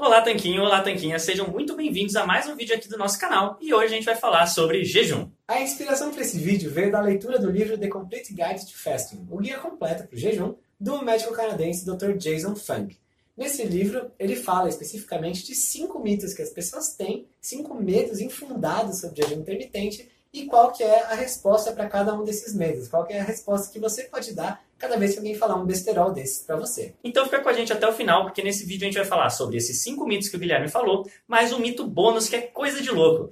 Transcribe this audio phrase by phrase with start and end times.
[0.00, 0.62] Olá, Tanquinho!
[0.62, 1.18] Olá, Tanquinha!
[1.18, 4.04] Sejam muito bem-vindos a mais um vídeo aqui do nosso canal e hoje a gente
[4.04, 5.28] vai falar sobre jejum.
[5.48, 9.26] A inspiração para esse vídeo veio da leitura do livro The Complete Guide to Fasting,
[9.28, 12.12] o guia completo para o jejum, do médico canadense Dr.
[12.16, 12.96] Jason Fung.
[13.36, 19.00] Nesse livro, ele fala especificamente de cinco mitos que as pessoas têm, cinco medos infundados
[19.00, 23.04] sobre jejum intermitente e qual que é a resposta para cada um desses medos, qual
[23.04, 26.12] que é a resposta que você pode dar cada vez que alguém falar um besterol
[26.12, 26.94] desses para você.
[27.02, 29.30] Então fica com a gente até o final, porque nesse vídeo a gente vai falar
[29.30, 32.80] sobre esses cinco mitos que o Guilherme falou, mais um mito bônus que é coisa
[32.80, 33.30] de louco.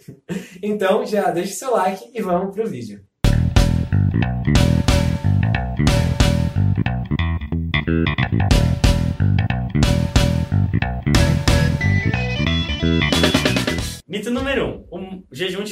[0.62, 3.04] então já deixe seu like e vamos pro vídeo.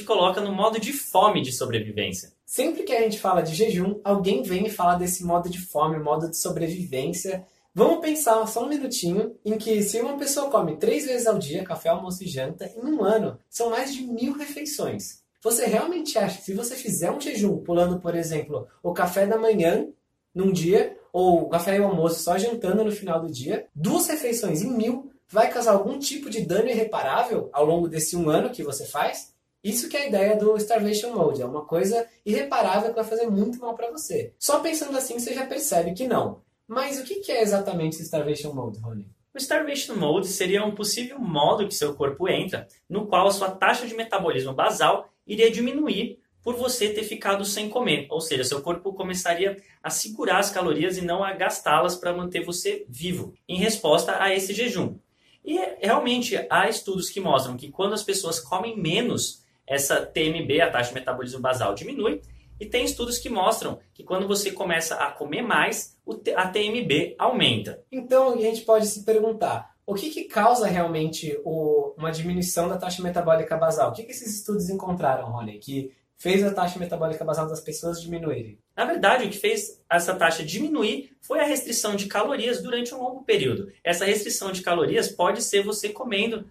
[0.04, 2.32] Coloca no modo de fome de sobrevivência.
[2.46, 5.98] Sempre que a gente fala de jejum, alguém vem e fala desse modo de fome,
[5.98, 7.44] modo de sobrevivência.
[7.74, 11.64] Vamos pensar só um minutinho em que se uma pessoa come três vezes ao dia,
[11.64, 15.24] café, almoço e janta, em um ano, são mais de mil refeições.
[15.42, 19.36] Você realmente acha que se você fizer um jejum, pulando, por exemplo, o café da
[19.36, 19.88] manhã
[20.34, 24.06] num dia, ou o café e o almoço só jantando no final do dia, duas
[24.06, 28.50] refeições em mil, vai causar algum tipo de dano irreparável ao longo desse um ano
[28.50, 29.33] que você faz?
[29.64, 33.26] Isso que é a ideia do Starvation Mode, é uma coisa irreparável que vai fazer
[33.28, 34.34] muito mal para você.
[34.38, 36.42] Só pensando assim você já percebe que não.
[36.68, 39.08] Mas o que é exatamente esse Starvation Mode, Rony?
[39.34, 43.50] O Starvation Mode seria um possível modo que seu corpo entra, no qual a sua
[43.50, 48.06] taxa de metabolismo basal iria diminuir por você ter ficado sem comer.
[48.10, 52.44] Ou seja, seu corpo começaria a segurar as calorias e não a gastá-las para manter
[52.44, 54.98] você vivo, em resposta a esse jejum.
[55.42, 60.70] E realmente há estudos que mostram que quando as pessoas comem menos, essa TMB, a
[60.70, 62.20] taxa de metabolismo basal, diminui.
[62.60, 65.98] E tem estudos que mostram que quando você começa a comer mais,
[66.36, 67.82] a TMB aumenta.
[67.90, 72.78] Então a gente pode se perguntar, o que, que causa realmente o, uma diminuição da
[72.78, 73.90] taxa metabólica basal?
[73.90, 78.00] O que, que esses estudos encontraram, Rony, que fez a taxa metabólica basal das pessoas
[78.00, 78.58] diminuírem?
[78.76, 83.02] Na verdade, o que fez essa taxa diminuir foi a restrição de calorias durante um
[83.02, 83.70] longo período.
[83.82, 86.46] Essa restrição de calorias pode ser você comendo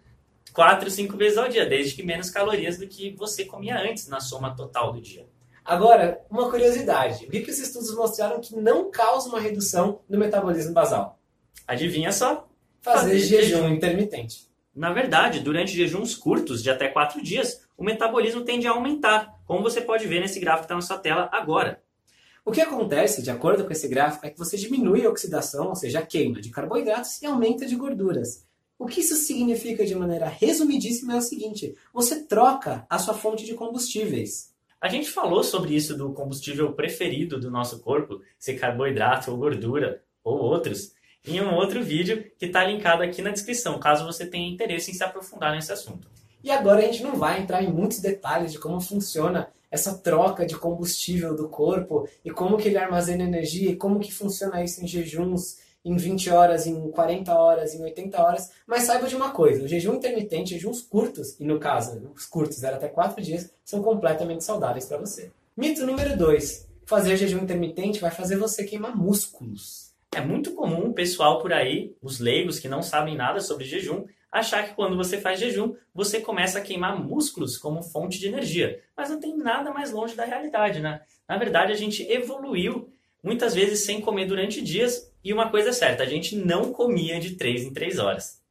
[0.52, 4.20] 4, 5 vezes ao dia, desde que menos calorias do que você comia antes na
[4.20, 5.28] soma total do dia.
[5.64, 10.18] Agora, uma curiosidade: o que, que os estudos mostraram que não causa uma redução no
[10.18, 11.20] metabolismo basal?
[11.68, 12.48] Adivinha só?
[12.82, 14.48] Fazer, fazer jejum, jejum intermitente.
[14.76, 19.62] Na verdade, durante jejuns curtos, de até 4 dias, o metabolismo tende a aumentar, como
[19.62, 21.82] você pode ver nesse gráfico que está na sua tela agora.
[22.46, 25.76] O que acontece, de acordo com esse gráfico, é que você diminui a oxidação, ou
[25.76, 28.46] seja, a queima de carboidratos e aumenta de gorduras.
[28.84, 33.46] O que isso significa de maneira resumidíssima é o seguinte: você troca a sua fonte
[33.46, 34.52] de combustíveis.
[34.82, 40.04] A gente falou sobre isso do combustível preferido do nosso corpo, se carboidrato ou gordura
[40.22, 40.92] ou outros,
[41.26, 44.94] em um outro vídeo que está linkado aqui na descrição, caso você tenha interesse em
[44.94, 46.06] se aprofundar nesse assunto.
[46.44, 50.46] E agora a gente não vai entrar em muitos detalhes de como funciona essa troca
[50.46, 54.84] de combustível do corpo e como que ele armazena energia e como que funciona isso
[54.84, 58.52] em jejuns, em 20 horas, em 40 horas, em 80 horas.
[58.66, 62.64] Mas saiba de uma coisa, o jejum intermitente, jejuns curtos, e no caso, os curtos
[62.64, 65.32] eram até 4 dias, são completamente saudáveis para você.
[65.56, 66.70] Mito número 2.
[66.86, 69.94] Fazer jejum intermitente vai fazer você queimar músculos.
[70.14, 74.06] É muito comum o pessoal por aí, os leigos que não sabem nada sobre jejum,
[74.32, 78.80] achar que quando você faz jejum, você começa a queimar músculos como fonte de energia.
[78.96, 81.02] Mas não tem nada mais longe da realidade, né?
[81.28, 82.93] Na verdade, a gente evoluiu
[83.24, 87.20] muitas vezes sem comer durante dias, e uma coisa é certa, a gente não comia
[87.20, 88.44] de 3 em 3 horas.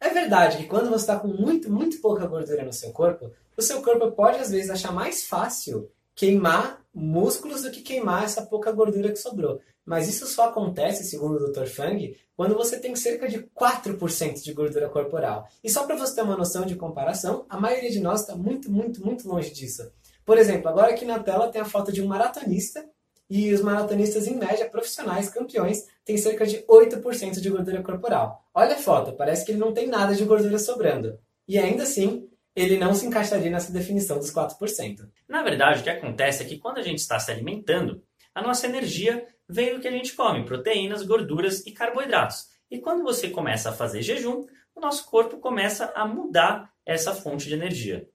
[0.00, 3.62] É verdade que quando você está com muito, muito pouca gordura no seu corpo, o
[3.62, 8.72] seu corpo pode às vezes achar mais fácil queimar músculos do que queimar essa pouca
[8.72, 9.60] gordura que sobrou.
[9.84, 11.66] Mas isso só acontece, segundo o Dr.
[11.66, 15.48] Fang, quando você tem cerca de 4% de gordura corporal.
[15.64, 18.70] E só para você ter uma noção de comparação, a maioria de nós está muito,
[18.70, 19.90] muito, muito longe disso.
[20.24, 22.84] Por exemplo, agora aqui na tela tem a foto de um maratonista
[23.30, 28.42] e os maratonistas, em média, profissionais, campeões, têm cerca de 8% de gordura corporal.
[28.54, 31.18] Olha a foto, parece que ele não tem nada de gordura sobrando.
[31.46, 35.08] E ainda assim, ele não se encaixaria nessa definição dos 4%.
[35.28, 38.02] Na verdade, o que acontece é que quando a gente está se alimentando,
[38.34, 42.48] a nossa energia vem do que a gente come, proteínas, gorduras e carboidratos.
[42.70, 47.48] E quando você começa a fazer jejum, o nosso corpo começa a mudar essa fonte
[47.48, 48.08] de energia.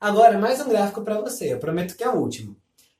[0.00, 2.56] Agora, mais um gráfico para você, eu prometo que é o último.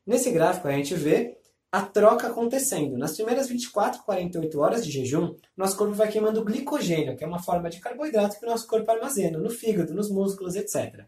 [0.07, 1.39] Nesse gráfico a gente vê
[1.73, 2.99] a troca acontecendo.
[2.99, 7.43] Nas primeiras 24, 48 horas de jejum, nosso corpo vai queimando glicogênio, que é uma
[7.43, 11.07] forma de carboidrato que o nosso corpo armazena no fígado, nos músculos, etc.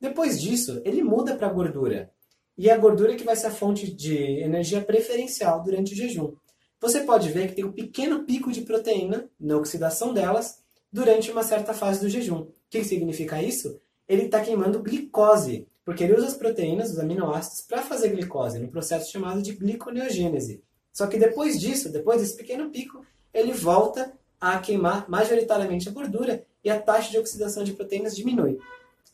[0.00, 2.10] Depois disso, ele muda para gordura.
[2.56, 6.32] E é a gordura que vai ser a fonte de energia preferencial durante o jejum.
[6.80, 11.42] Você pode ver que tem um pequeno pico de proteína na oxidação delas durante uma
[11.42, 12.40] certa fase do jejum.
[12.40, 13.78] O que significa isso?
[14.08, 18.66] Ele está queimando glicose, porque ele usa as proteínas, os aminoácidos, para fazer glicose, no
[18.66, 20.60] processo chamado de gliconeogênese.
[20.92, 26.44] Só que depois disso, depois desse pequeno pico, ele volta a queimar majoritariamente a gordura
[26.64, 28.58] e a taxa de oxidação de proteínas diminui.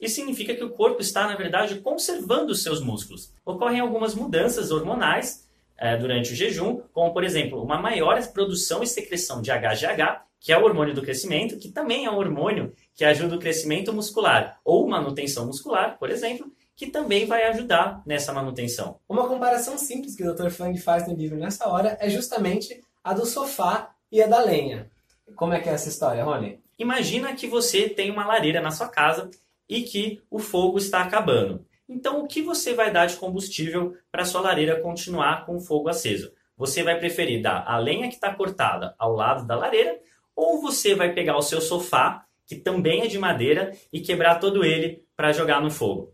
[0.01, 3.31] Isso significa que o corpo está, na verdade, conservando os seus músculos.
[3.45, 8.87] Ocorrem algumas mudanças hormonais é, durante o jejum, como, por exemplo, uma maior produção e
[8.87, 13.05] secreção de HGH, que é o hormônio do crescimento, que também é um hormônio que
[13.05, 18.99] ajuda o crescimento muscular, ou manutenção muscular, por exemplo, que também vai ajudar nessa manutenção.
[19.09, 20.51] Uma comparação simples que o Dr.
[20.51, 24.91] Fang faz no livro nessa hora é justamente a do sofá e a da lenha.
[25.37, 26.61] Como é que é essa história, Rony?
[26.79, 29.31] Imagina que você tem uma lareira na sua casa
[29.69, 31.65] e que o fogo está acabando.
[31.89, 35.89] Então, o que você vai dar de combustível para sua lareira continuar com o fogo
[35.89, 36.33] aceso?
[36.57, 39.99] Você vai preferir dar a lenha que está cortada ao lado da lareira
[40.35, 44.65] ou você vai pegar o seu sofá, que também é de madeira, e quebrar todo
[44.65, 46.12] ele para jogar no fogo?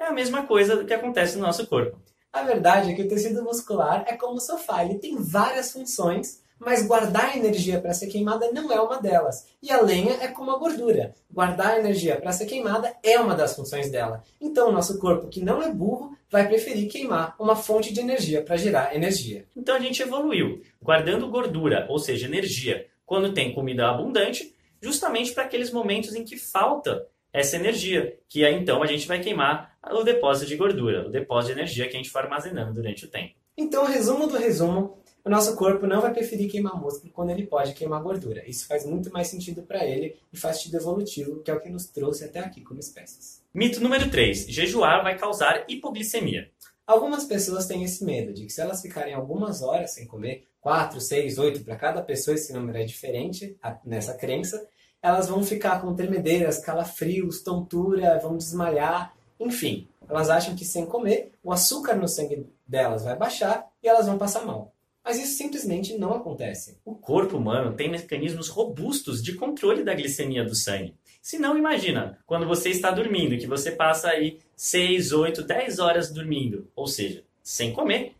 [0.00, 2.00] É a mesma coisa do que acontece no nosso corpo.
[2.32, 6.40] A verdade é que o tecido muscular é como o sofá, ele tem várias funções,
[6.58, 9.46] mas guardar energia para ser queimada não é uma delas.
[9.62, 11.14] E a lenha é como a gordura.
[11.30, 14.22] Guardar energia para ser queimada é uma das funções dela.
[14.40, 18.42] Então, o nosso corpo, que não é burro, vai preferir queimar uma fonte de energia
[18.42, 19.44] para gerar energia.
[19.56, 25.44] Então a gente evoluiu, guardando gordura, ou seja, energia, quando tem comida abundante, justamente para
[25.44, 30.04] aqueles momentos em que falta essa energia, que aí então a gente vai queimar o
[30.04, 33.34] depósito de gordura, o depósito de energia que a gente for armazenando durante o tempo.
[33.56, 37.74] Então, resumo do resumo, o nosso corpo não vai preferir queimar músculo quando ele pode
[37.74, 38.48] queimar gordura.
[38.48, 41.68] Isso faz muito mais sentido para ele e faz sentido evolutivo, que é o que
[41.68, 43.42] nos trouxe até aqui como espécies.
[43.52, 44.46] Mito número 3.
[44.48, 46.50] Jejuar vai causar hipoglicemia.
[46.86, 51.00] Algumas pessoas têm esse medo de que se elas ficarem algumas horas sem comer, 4,
[51.00, 54.66] 6, 8, para cada pessoa esse número é diferente nessa crença,
[55.02, 59.88] elas vão ficar com tremedeiras, calafrios, tontura, vão desmaiar, enfim.
[60.08, 64.18] Elas acham que sem comer, o açúcar no sangue delas vai baixar e elas vão
[64.18, 64.74] passar mal.
[65.02, 66.78] Mas isso simplesmente não acontece.
[66.84, 70.94] O corpo humano tem mecanismos robustos de controle da glicemia do sangue.
[71.22, 76.12] Se não, imagina, quando você está dormindo, que você passa aí 6, 8, 10 horas
[76.12, 78.14] dormindo, ou seja, sem comer,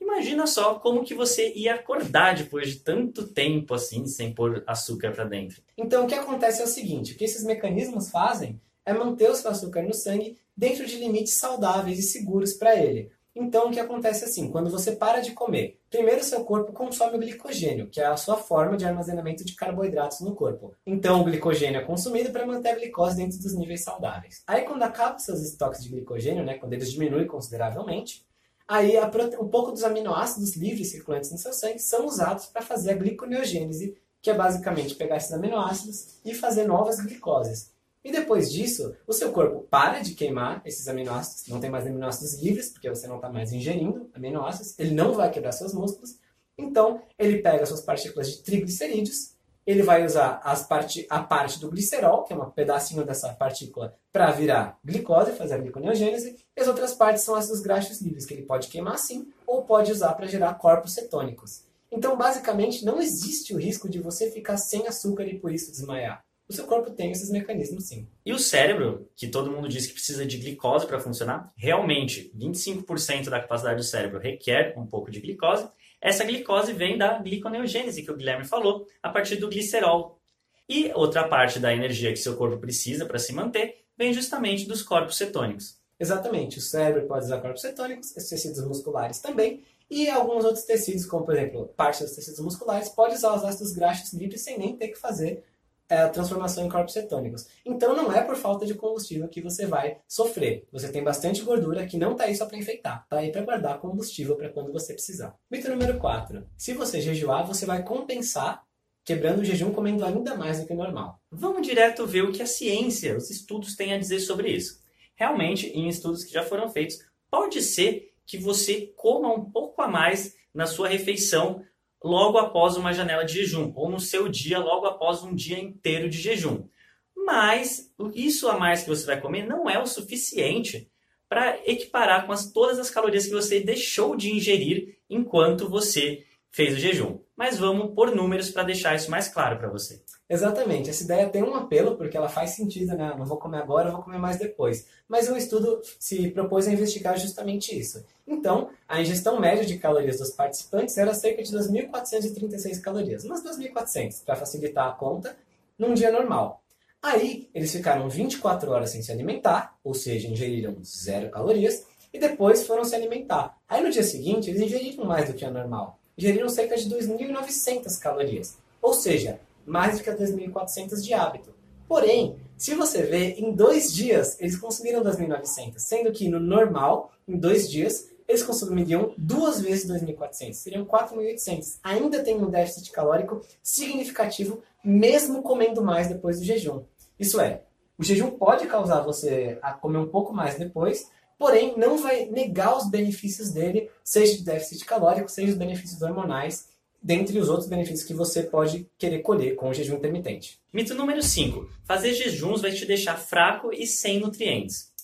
[0.00, 5.12] imagina só como que você ia acordar depois de tanto tempo assim, sem pôr açúcar
[5.12, 5.62] para dentro.
[5.76, 9.34] Então, o que acontece é o seguinte, o que esses mecanismos fazem é manter o
[9.34, 13.10] seu açúcar no sangue dentro de limites saudáveis e seguros para ele.
[13.38, 17.20] Então, o que acontece assim, quando você para de comer, primeiro seu corpo consome o
[17.20, 20.74] glicogênio, que é a sua forma de armazenamento de carboidratos no corpo.
[20.86, 24.42] Então, o glicogênio é consumido para manter a glicose dentro dos níveis saudáveis.
[24.46, 28.24] Aí, quando acabam seus estoques de glicogênio, né, quando eles diminuem consideravelmente,
[28.66, 28.94] aí
[29.38, 33.98] um pouco dos aminoácidos livres circulantes no seu sangue são usados para fazer a gliconeogênese,
[34.22, 37.70] que é basicamente pegar esses aminoácidos e fazer novas glicoses.
[38.06, 42.40] E depois disso, o seu corpo para de queimar esses aminoácidos, não tem mais aminoácidos
[42.40, 46.16] livres, porque você não está mais ingerindo aminoácidos, ele não vai quebrar seus músculos.
[46.56, 49.34] Então, ele pega suas partículas de triglicerídeos,
[49.66, 54.30] ele vai usar parte, a parte do glicerol, que é um pedacinho dessa partícula, para
[54.30, 58.34] virar glicose, fazer a gliconeogênese, e as outras partes são as dos graxos livres, que
[58.34, 61.64] ele pode queimar sim, ou pode usar para gerar corpos cetônicos.
[61.90, 66.24] Então, basicamente, não existe o risco de você ficar sem açúcar e por isso desmaiar
[66.48, 68.08] o seu corpo tem esses mecanismos sim.
[68.24, 73.28] E o cérebro, que todo mundo diz que precisa de glicose para funcionar, realmente 25%
[73.28, 75.68] da capacidade do cérebro requer um pouco de glicose.
[76.00, 80.20] Essa glicose vem da gliconeogênese, que o Guilherme falou, a partir do glicerol.
[80.68, 84.82] E outra parte da energia que seu corpo precisa para se manter vem justamente dos
[84.82, 85.78] corpos cetônicos.
[85.98, 91.06] Exatamente, o cérebro pode usar corpos cetônicos, os tecidos musculares também, e alguns outros tecidos,
[91.06, 94.76] como por exemplo, parte dos tecidos musculares, pode usar os ácidos graxos livres sem nem
[94.76, 95.44] ter que fazer
[95.88, 97.46] é transformação em corpos cetônicos.
[97.64, 100.66] Então não é por falta de combustível que você vai sofrer.
[100.72, 103.78] Você tem bastante gordura que não está aí só para enfeitar, está aí para guardar
[103.78, 105.34] combustível para quando você precisar.
[105.50, 106.46] Mito número 4.
[106.56, 108.66] Se você jejuar, você vai compensar
[109.06, 111.20] quebrando o jejum comendo ainda mais do que o normal.
[111.30, 114.80] Vamos direto ver o que a ciência, os estudos têm a dizer sobre isso.
[115.14, 116.98] Realmente, em estudos que já foram feitos,
[117.30, 121.62] pode ser que você coma um pouco a mais na sua refeição
[122.06, 126.08] logo após uma janela de jejum, ou no seu dia logo após um dia inteiro
[126.08, 126.68] de jejum.
[127.16, 130.88] Mas isso a mais que você vai comer não é o suficiente
[131.28, 136.74] para equiparar com as, todas as calorias que você deixou de ingerir enquanto você fez
[136.74, 137.18] o jejum.
[137.36, 140.02] Mas vamos por números para deixar isso mais claro para você.
[140.28, 140.90] Exatamente.
[140.90, 143.14] Essa ideia tem um apelo porque ela faz sentido, né?
[143.16, 144.86] Não vou comer agora, vou comer mais depois.
[145.08, 148.04] Mas o estudo se propôs a investigar justamente isso.
[148.26, 154.24] Então, a ingestão média de calorias dos participantes era cerca de 2.436 calorias, umas 2.400,
[154.24, 155.36] para facilitar a conta,
[155.78, 156.60] num dia normal.
[157.00, 162.66] Aí, eles ficaram 24 horas sem se alimentar, ou seja, ingeriram zero calorias, e depois
[162.66, 163.56] foram se alimentar.
[163.68, 167.98] Aí, no dia seguinte, eles ingeriram mais do que a normal ingeriram cerca de 2.900
[168.00, 171.54] calorias, ou seja, mais do que 2.400 de hábito.
[171.88, 177.36] Porém, se você vê, em dois dias eles consumiram 2.900, sendo que no normal, em
[177.38, 181.78] dois dias, eles consumiriam duas vezes 2.400, seriam 4.800.
[181.82, 186.82] Ainda tem um déficit calórico significativo, mesmo comendo mais depois do jejum.
[187.18, 187.62] Isso é,
[187.98, 191.08] o jejum pode causar você a comer um pouco mais depois,
[191.38, 196.68] porém não vai negar os benefícios dele, seja de déficit calórico, seja os benefícios hormonais,
[197.02, 200.60] dentre os outros benefícios que você pode querer colher com o jejum intermitente.
[200.72, 201.68] Mito número 5.
[201.84, 204.94] Fazer jejuns vai te deixar fraco e sem nutrientes.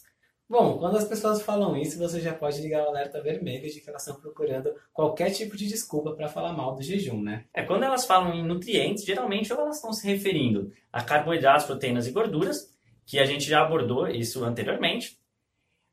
[0.48, 3.88] Bom, quando as pessoas falam isso, você já pode ligar o alerta vermelho de que
[3.88, 7.46] elas estão procurando qualquer tipo de desculpa para falar mal do jejum, né?
[7.54, 12.06] É, quando elas falam em nutrientes, geralmente ou elas estão se referindo a carboidratos, proteínas
[12.06, 12.70] e gorduras,
[13.06, 15.18] que a gente já abordou isso anteriormente,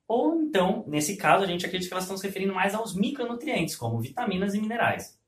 [0.07, 3.75] Ou então, nesse caso, a gente acredita que elas estão se referindo mais aos micronutrientes,
[3.75, 5.18] como vitaminas e minerais.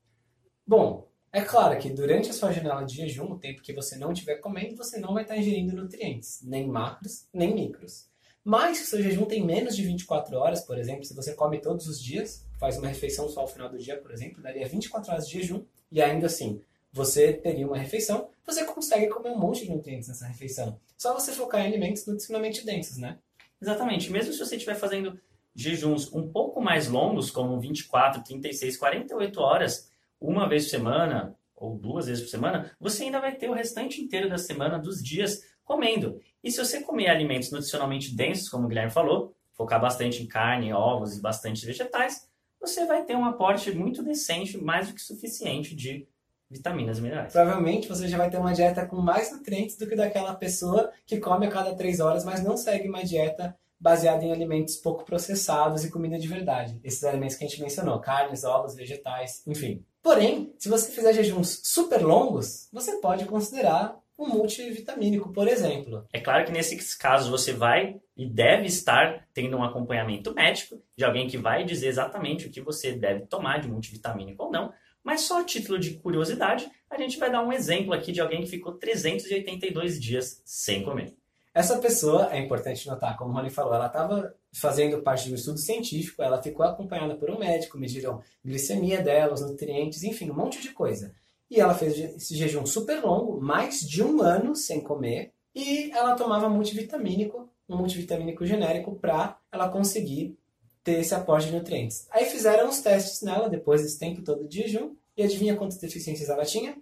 [0.71, 4.13] Bom, é claro que durante a sua janela de jejum, o tempo que você não
[4.13, 8.07] estiver comendo, você não vai estar ingerindo nutrientes, nem macros, nem micros.
[8.41, 11.59] Mas se o seu jejum tem menos de 24 horas, por exemplo, se você come
[11.59, 15.11] todos os dias, faz uma refeição só ao final do dia, por exemplo, daria 24
[15.11, 15.61] horas de jejum,
[15.91, 16.61] e ainda assim
[16.93, 20.79] você teria uma refeição, você consegue comer um monte de nutrientes nessa refeição.
[20.97, 23.19] Só você focar em alimentos nutricionalmente densos, né?
[23.61, 24.09] Exatamente.
[24.09, 25.19] Mesmo se você estiver fazendo
[25.53, 29.90] jejuns um pouco mais longos, como 24, 36, 48 horas,
[30.21, 34.01] uma vez por semana ou duas vezes por semana, você ainda vai ter o restante
[34.01, 36.19] inteiro da semana, dos dias, comendo.
[36.43, 40.73] E se você comer alimentos nutricionalmente densos, como o Guilherme falou, focar bastante em carne,
[40.73, 42.27] ovos e bastante vegetais,
[42.59, 46.07] você vai ter um aporte muito decente, mais do que suficiente de
[46.49, 47.31] vitaminas e minerais.
[47.31, 51.19] Provavelmente você já vai ter uma dieta com mais nutrientes do que daquela pessoa que
[51.19, 55.83] come a cada três horas, mas não segue uma dieta baseada em alimentos pouco processados
[55.83, 56.79] e comida de verdade.
[56.83, 59.83] Esses alimentos que a gente mencionou, carnes, ovos, vegetais, enfim.
[60.01, 66.05] Porém, se você fizer jejuns super longos, você pode considerar um multivitamínico, por exemplo.
[66.13, 71.03] É claro que nesses casos você vai e deve estar tendo um acompanhamento médico de
[71.03, 74.71] alguém que vai dizer exatamente o que você deve tomar de multivitamínico ou não,
[75.03, 78.41] mas só a título de curiosidade, a gente vai dar um exemplo aqui de alguém
[78.41, 81.15] que ficou 382 dias sem comer.
[81.53, 85.35] Essa pessoa, é importante notar, como o Rony falou, ela estava fazendo parte de um
[85.35, 90.35] estudo científico, ela ficou acompanhada por um médico, mediram glicemia dela, os nutrientes, enfim, um
[90.35, 91.13] monte de coisa.
[91.49, 96.15] E ela fez esse jejum super longo, mais de um ano sem comer, e ela
[96.15, 100.37] tomava multivitamínico, um multivitamínico genérico, para ela conseguir
[100.83, 102.07] ter esse aporte de nutrientes.
[102.11, 106.29] Aí fizeram os testes nela depois desse tempo todo de jejum e adivinha quantas deficiências
[106.29, 106.75] ela tinha?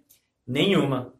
[0.46, 1.12] Nenhuma.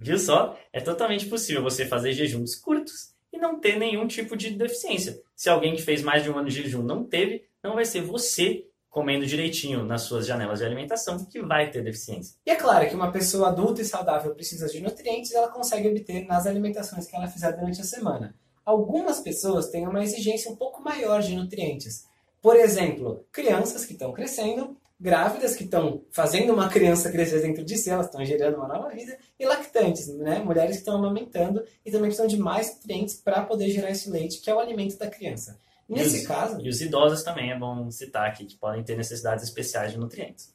[0.00, 0.58] Viu só?
[0.72, 5.20] É totalmente possível você fazer jejuns curtos e não ter nenhum tipo de deficiência.
[5.36, 8.00] Se alguém que fez mais de um ano de jejum não teve, não vai ser
[8.00, 12.34] você comendo direitinho nas suas janelas de alimentação que vai ter deficiência.
[12.44, 16.26] E é claro que uma pessoa adulta e saudável precisa de nutrientes, ela consegue obter
[16.26, 18.34] nas alimentações que ela fizer durante a semana
[18.70, 22.04] algumas pessoas têm uma exigência um pouco maior de nutrientes.
[22.40, 27.78] Por exemplo, crianças que estão crescendo, grávidas que estão fazendo uma criança crescer dentro de
[27.78, 30.40] si, elas estão gerando uma nova vida, e lactantes, né?
[30.40, 34.40] mulheres que estão amamentando e também precisam de mais nutrientes para poder gerar esse leite,
[34.40, 35.58] que é o alimento da criança.
[35.88, 36.60] Nesse e os, caso.
[36.60, 40.52] E os idosos também é bom citar aqui, que podem ter necessidades especiais de nutrientes.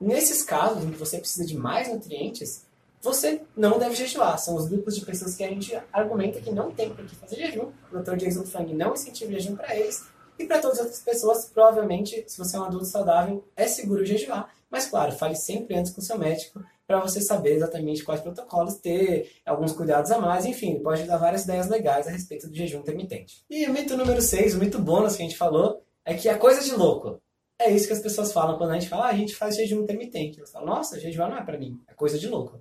[0.00, 2.66] Nesses casos em que você precisa de mais nutrientes,
[3.00, 4.38] você não deve jejuar.
[4.38, 7.36] São os grupos de pessoas que a gente argumenta que não tem por que fazer
[7.36, 7.70] jejum.
[7.92, 8.16] O Dr.
[8.16, 10.02] Jason Fung não incentiva jejum para eles.
[10.38, 14.04] E para todas as outras pessoas, provavelmente, se você é um adulto saudável, é seguro
[14.04, 14.52] jejuar.
[14.70, 19.30] Mas, claro, fale sempre antes com seu médico para você saber exatamente quais protocolos ter,
[19.46, 23.42] alguns cuidados a mais, enfim, pode dar várias ideias legais a respeito do jejum intermitente.
[23.48, 26.34] E o mito número 6, o mito bônus que a gente falou, é que é
[26.34, 27.20] coisa de louco.
[27.58, 29.82] É isso que as pessoas falam quando a gente fala, ah, a gente faz jejum
[29.82, 30.38] intermitente.
[30.38, 32.60] Elas falam, nossa, jejuar não é para mim, é coisa de louco.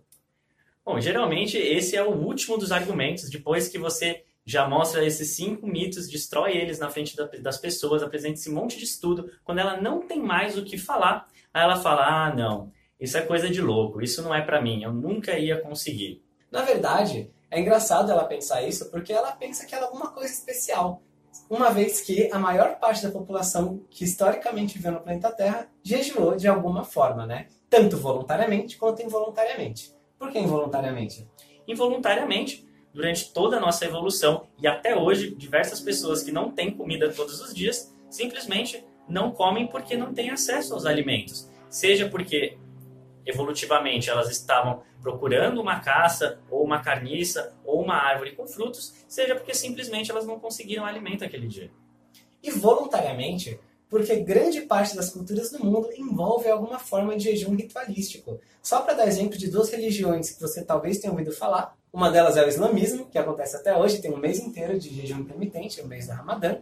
[0.86, 5.66] Bom, geralmente esse é o último dos argumentos, depois que você já mostra esses cinco
[5.68, 9.32] mitos, destrói eles na frente das pessoas, apresenta esse monte de estudo.
[9.44, 13.22] Quando ela não tem mais o que falar, aí ela fala: ah, não, isso é
[13.22, 16.24] coisa de louco, isso não é para mim, eu nunca ia conseguir.
[16.52, 20.32] Na verdade, é engraçado ela pensar isso porque ela pensa que ela é alguma coisa
[20.32, 21.02] especial.
[21.50, 26.36] Uma vez que a maior parte da população que historicamente viveu no planeta Terra jejuou
[26.36, 27.48] de alguma forma, né?
[27.70, 29.94] Tanto voluntariamente quanto involuntariamente.
[30.18, 31.28] Por que involuntariamente?
[31.68, 37.12] Involuntariamente, durante toda a nossa evolução e até hoje, diversas pessoas que não têm comida
[37.12, 41.50] todos os dias simplesmente não comem porque não têm acesso aos alimentos.
[41.70, 42.58] Seja porque
[43.26, 49.36] evolutivamente elas estavam procurando uma caça ou uma carniça ou uma árvore com frutos, seja
[49.36, 51.72] porque simplesmente elas não conseguiram alimento aquele dia.
[52.42, 58.40] E voluntariamente, porque grande parte das culturas do mundo envolve alguma forma de jejum ritualístico.
[58.62, 62.36] Só para dar exemplo de duas religiões que você talvez tenha ouvido falar, uma delas
[62.36, 65.84] é o islamismo, que acontece até hoje, tem um mês inteiro de jejum intermitente, é
[65.84, 66.58] o mês do Ramadã,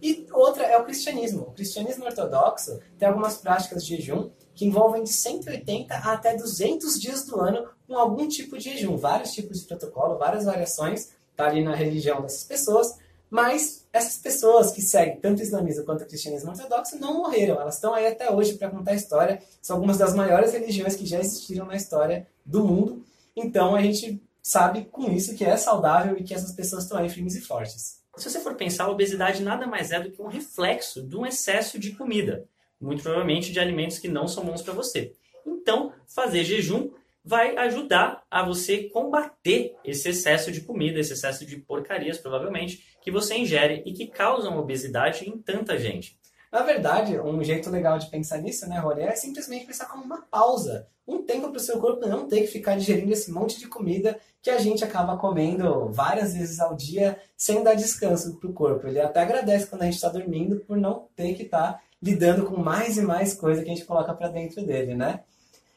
[0.00, 1.42] e outra é o cristianismo.
[1.42, 7.00] O cristianismo ortodoxo tem algumas práticas de jejum que envolvem de 180 a até 200
[7.00, 11.46] dias do ano com algum tipo de jejum, vários tipos de protocolo, várias variações, tá
[11.46, 12.96] ali na religião dessas pessoas,
[13.28, 17.60] mas essas pessoas que seguem tanto o islamismo quanto o cristianismo ortodoxo não morreram.
[17.60, 19.42] Elas estão aí até hoje para contar a história.
[19.60, 23.04] São algumas das maiores religiões que já existiram na história do mundo.
[23.36, 27.08] Então a gente sabe com isso que é saudável e que essas pessoas estão aí
[27.08, 28.02] firmes e fortes.
[28.16, 31.26] Se você for pensar, a obesidade nada mais é do que um reflexo de um
[31.26, 32.46] excesso de comida,
[32.80, 35.12] muito provavelmente de alimentos que não são bons para você.
[35.46, 36.90] Então, fazer jejum
[37.22, 43.10] vai ajudar a você combater esse excesso de comida, esse excesso de porcarias, provavelmente, que
[43.10, 46.18] você ingere e que causam obesidade em tanta gente.
[46.50, 50.22] Na verdade, um jeito legal de pensar nisso, né, Rony, é simplesmente pensar como uma
[50.22, 50.86] pausa.
[51.06, 54.18] Um tempo para o seu corpo não ter que ficar digerindo esse monte de comida
[54.42, 58.86] que a gente acaba comendo várias vezes ao dia sem dar descanso para o corpo.
[58.86, 62.44] Ele até agradece quando a gente está dormindo por não ter que estar tá lidando
[62.44, 65.20] com mais e mais coisa que a gente coloca para dentro dele, né?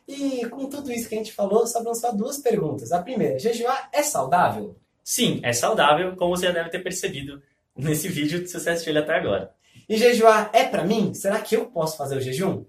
[0.08, 2.92] E com tudo isso que a gente falou, sobram só duas perguntas.
[2.92, 4.76] A primeira, jejuar é saudável?
[5.04, 7.42] Sim, é saudável, como você já deve ter percebido
[7.76, 9.54] nesse vídeo se você assistiu até agora.
[9.92, 11.14] E jejuar é para mim?
[11.14, 12.64] Será que eu posso fazer o jejum?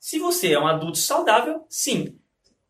[0.00, 2.18] Se você é um adulto saudável, sim.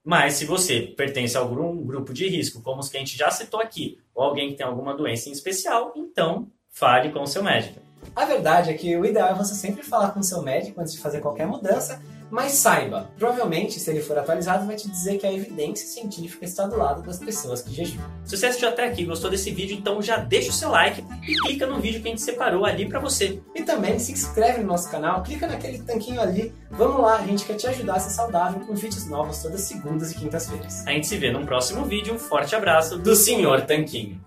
[0.02, 3.30] Mas se você pertence a algum grupo de risco, como os que a gente já
[3.30, 7.44] citou aqui, ou alguém que tem alguma doença em especial, então fale com o seu
[7.44, 7.78] médico.
[8.16, 10.94] A verdade é que o ideal é você sempre falar com o seu médico antes
[10.94, 15.26] de fazer qualquer mudança, mas saiba, provavelmente, se ele for atualizado, vai te dizer que
[15.26, 18.10] a evidência científica está do lado das pessoas que jejuam.
[18.24, 21.04] Se você assistiu até aqui e gostou desse vídeo, então já deixa o seu like
[21.28, 23.38] e clica no vídeo que a gente separou ali para você.
[23.54, 26.54] E também se inscreve no nosso canal, clica naquele tanquinho ali.
[26.70, 30.12] Vamos lá, a gente quer te ajudar a ser saudável com vídeos novos todas segundas
[30.12, 30.86] e quintas-feiras.
[30.86, 32.14] A gente se vê no próximo vídeo.
[32.14, 34.18] Um forte abraço do Senhor Tanquinho.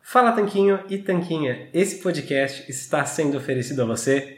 [0.00, 4.37] Fala Tanquinho e Tanquinha, esse podcast está sendo oferecido a você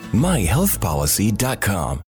[0.13, 1.99] myhealthpolicy.com.